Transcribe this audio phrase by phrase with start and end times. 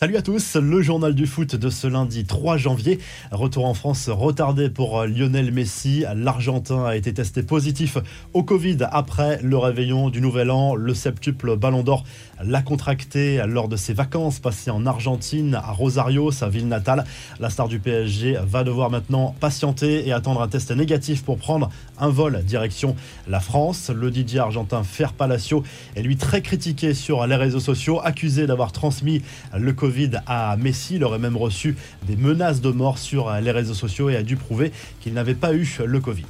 [0.00, 3.00] Salut à tous, le journal du foot de ce lundi 3 janvier.
[3.32, 6.04] Retour en France retardé pour Lionel Messi.
[6.14, 7.98] L'Argentin a été testé positif
[8.32, 10.76] au Covid après le réveillon du Nouvel An.
[10.76, 12.04] Le septuple Ballon d'Or
[12.44, 17.04] l'a contracté lors de ses vacances passées en Argentine, à Rosario, sa ville natale.
[17.40, 21.70] La star du PSG va devoir maintenant patienter et attendre un test négatif pour prendre
[21.98, 22.94] un vol direction
[23.26, 23.90] la France.
[23.92, 25.64] Le DJ argentin Fer Palacio
[25.96, 29.22] est lui très critiqué sur les réseaux sociaux, accusé d'avoir transmis
[29.58, 30.96] le Covid Covid à Messi.
[30.96, 31.74] Il aurait même reçu
[32.06, 34.70] des menaces de mort sur les réseaux sociaux et a dû prouver
[35.00, 36.26] qu'il n'avait pas eu le Covid.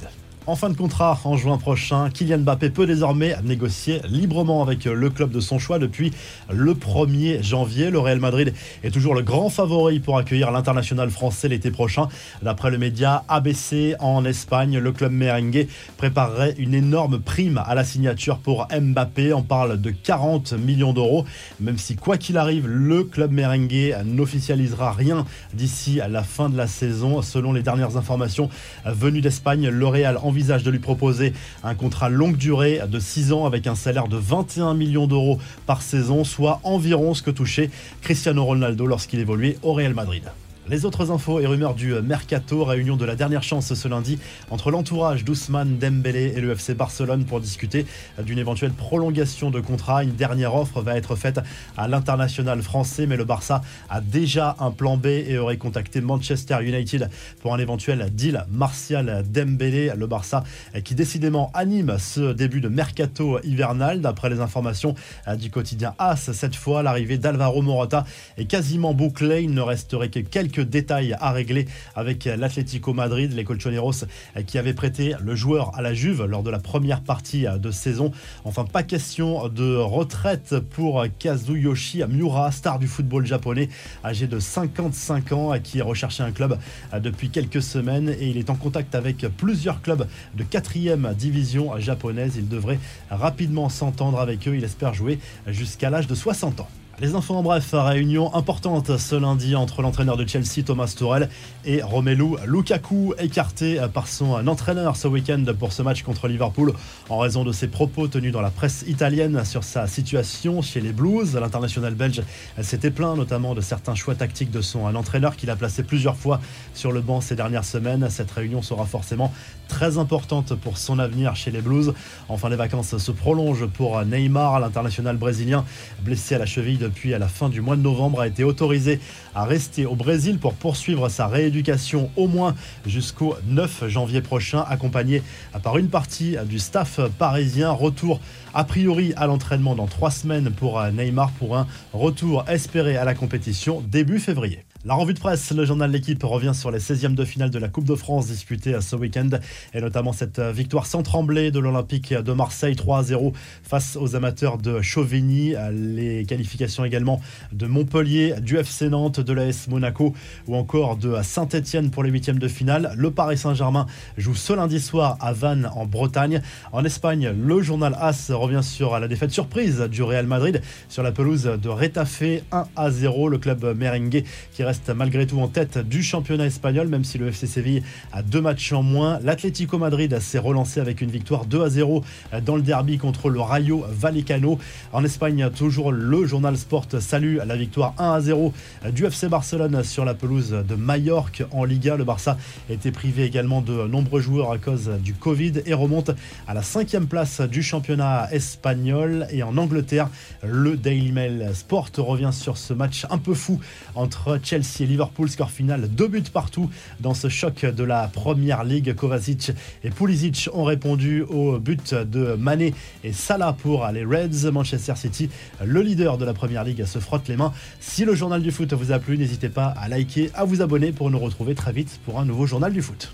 [0.49, 5.09] En fin de contrat, en juin prochain, Kylian Mbappé peut désormais négocier librement avec le
[5.11, 6.11] club de son choix depuis
[6.51, 7.91] le 1er janvier.
[7.91, 12.07] Le Real Madrid est toujours le grand favori pour accueillir l'international français l'été prochain.
[12.41, 15.67] D'après le média ABC en Espagne, le club merengue
[15.97, 19.33] préparerait une énorme prime à la signature pour Mbappé.
[19.33, 21.25] On parle de 40 millions d'euros,
[21.59, 26.57] même si quoi qu'il arrive, le club merengue n'officialisera rien d'ici à la fin de
[26.57, 27.21] la saison.
[27.21, 28.49] Selon les dernières informations
[28.83, 31.33] venues d'Espagne, le Real envisage envisage de lui proposer
[31.65, 35.81] un contrat longue durée de 6 ans avec un salaire de 21 millions d'euros par
[35.81, 37.69] saison, soit environ ce que touchait
[38.01, 40.23] Cristiano Ronaldo lorsqu'il évoluait au Real Madrid.
[40.69, 44.19] Les autres infos et rumeurs du mercato, réunion de la dernière chance ce lundi
[44.51, 47.87] entre l'entourage d'Ousmane Dembélé et le FC Barcelone pour discuter
[48.23, 50.03] d'une éventuelle prolongation de contrat.
[50.03, 51.39] Une dernière offre va être faite
[51.75, 56.57] à l'international français, mais le Barça a déjà un plan B et aurait contacté Manchester
[56.61, 57.09] United
[57.41, 59.91] pour un éventuel deal Martial Dembélé.
[59.97, 60.43] Le Barça
[60.83, 64.01] qui décidément anime ce début de mercato hivernal.
[64.01, 64.93] D'après les informations
[65.35, 68.05] du quotidien AS, cette fois l'arrivée d'Alvaro Morata
[68.37, 69.41] est quasiment bouclée.
[69.41, 74.05] Il ne resterait que quelques détails à régler avec l'Atlético Madrid, les Colchoneros
[74.47, 78.11] qui avaient prêté le joueur à la Juve lors de la première partie de saison.
[78.45, 83.69] Enfin, pas question de retraite pour Kazuyoshi Miura, star du football japonais,
[84.03, 86.57] âgé de 55 ans, qui recherchait un club
[87.01, 90.69] depuis quelques semaines et il est en contact avec plusieurs clubs de 4
[91.13, 92.33] division japonaise.
[92.37, 92.79] Il devrait
[93.09, 94.55] rapidement s'entendre avec eux.
[94.55, 96.69] Il espère jouer jusqu'à l'âge de 60 ans.
[97.01, 101.29] Les infos en bref, réunion importante ce lundi entre l'entraîneur de Chelsea Thomas Tuchel
[101.63, 106.73] et Romelu Lukaku, écarté par son entraîneur ce week-end pour ce match contre Liverpool
[107.07, 110.91] en raison de ses propos tenus dans la presse italienne sur sa situation chez les
[110.91, 111.35] Blues.
[111.35, 112.21] L'international belge
[112.61, 116.41] s'était plaint notamment de certains choix tactiques de son entraîneur qu'il a placé plusieurs fois
[116.73, 118.09] sur le banc ces dernières semaines.
[118.09, 119.31] Cette réunion sera forcément
[119.69, 121.93] très importante pour son avenir chez les Blues.
[122.27, 125.63] Enfin, les vacances se prolongent pour Neymar, l'international brésilien
[126.01, 128.43] blessé à la cheville de depuis à la fin du mois de novembre, a été
[128.43, 128.99] autorisé
[129.35, 132.55] à rester au Brésil pour poursuivre sa rééducation au moins
[132.85, 135.21] jusqu'au 9 janvier prochain, accompagné
[135.63, 137.71] par une partie du staff parisien.
[137.71, 138.19] Retour
[138.53, 143.13] a priori à l'entraînement dans trois semaines pour Neymar pour un retour espéré à la
[143.13, 144.65] compétition début février.
[144.85, 147.67] La revue de presse, le journal L'équipe revient sur les 16e de finale de la
[147.67, 149.27] Coupe de France disputée ce week-end
[149.73, 154.81] et notamment cette victoire sans trembler de l'Olympique de Marseille 3-0 face aux amateurs de
[154.81, 155.53] Chauvigny.
[155.73, 157.19] Les qualifications également
[157.51, 160.13] de Montpellier, du FC Nantes, de l'AS Monaco
[160.47, 162.93] ou encore de Saint-Etienne pour les huitièmes de finale.
[162.95, 163.85] Le Paris Saint-Germain
[164.17, 166.41] joue ce lundi soir à Vannes en Bretagne.
[166.71, 171.11] En Espagne, le journal AS revient sur la défaite surprise du Real Madrid sur la
[171.11, 172.23] pelouse de Retafe
[172.53, 173.27] 1 0.
[173.27, 174.23] Le club merengue
[174.53, 177.81] qui reste malgré tout en tête du championnat espagnol, même si le FC Séville
[178.13, 179.17] a deux matchs en moins.
[179.23, 182.03] L'Atlético Madrid s'est relancé avec une victoire 2 à 0
[182.45, 184.59] dans le derby contre le Rayo Vallecano.
[184.93, 188.53] En Espagne, toujours le journal Sport salue la victoire 1 à 0
[188.93, 191.95] du FC Barcelone sur la pelouse de Majorque en Liga.
[191.95, 192.37] Le Barça
[192.69, 196.11] été privé également de nombreux joueurs à cause du Covid et remonte
[196.47, 199.25] à la cinquième place du championnat espagnol.
[199.31, 200.09] Et en Angleterre,
[200.43, 203.59] le Daily Mail Sport revient sur ce match un peu fou
[203.95, 205.29] entre Chelsea Chelsea et Liverpool.
[205.29, 208.93] Score final, deux buts partout dans ce choc de la première ligue.
[208.93, 209.51] Kovacic
[209.83, 212.73] et Pulisic ont répondu au but de Mané
[213.03, 214.51] et Salah pour les Reds.
[214.51, 215.29] Manchester City,
[215.63, 217.53] le leader de la première ligue, se frotte les mains.
[217.79, 220.91] Si le journal du foot vous a plu, n'hésitez pas à liker, à vous abonner
[220.91, 223.13] pour nous retrouver très vite pour un nouveau journal du foot.